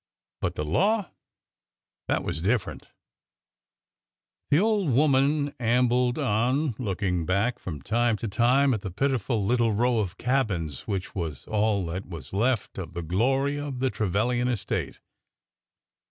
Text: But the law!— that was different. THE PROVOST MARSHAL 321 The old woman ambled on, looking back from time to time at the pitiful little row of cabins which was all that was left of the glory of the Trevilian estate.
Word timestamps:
But 0.39 0.55
the 0.55 0.65
law!— 0.65 1.11
that 2.07 2.23
was 2.23 2.41
different. 2.41 2.87
THE 4.49 4.57
PROVOST 4.57 4.87
MARSHAL 4.87 5.07
321 5.09 5.51
The 5.51 5.51
old 5.51 5.53
woman 5.53 5.55
ambled 5.59 6.17
on, 6.17 6.73
looking 6.79 7.25
back 7.27 7.59
from 7.59 7.83
time 7.83 8.17
to 8.17 8.27
time 8.27 8.73
at 8.73 8.81
the 8.81 8.89
pitiful 8.89 9.45
little 9.45 9.73
row 9.73 9.99
of 9.99 10.17
cabins 10.17 10.87
which 10.87 11.13
was 11.13 11.45
all 11.45 11.85
that 11.85 12.07
was 12.09 12.33
left 12.33 12.79
of 12.79 12.95
the 12.95 13.03
glory 13.03 13.59
of 13.59 13.77
the 13.77 13.91
Trevilian 13.91 14.47
estate. 14.47 14.99